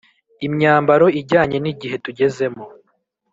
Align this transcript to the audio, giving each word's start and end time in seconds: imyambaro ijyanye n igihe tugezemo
imyambaro 0.47 1.05
ijyanye 1.19 1.57
n 1.61 1.65
igihe 1.73 1.95
tugezemo 2.05 2.65